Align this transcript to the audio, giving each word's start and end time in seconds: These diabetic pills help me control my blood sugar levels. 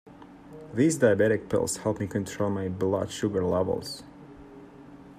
These 0.73 0.97
diabetic 0.97 1.47
pills 1.47 1.77
help 1.77 1.99
me 1.99 2.07
control 2.07 2.49
my 2.49 2.69
blood 2.69 3.11
sugar 3.11 3.45
levels. 3.45 4.01